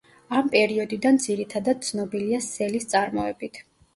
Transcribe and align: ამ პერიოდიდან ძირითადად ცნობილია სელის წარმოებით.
ამ 0.37 0.47
პერიოდიდან 0.53 1.19
ძირითადად 1.25 1.85
ცნობილია 1.89 2.39
სელის 2.47 2.89
წარმოებით. 2.95 3.63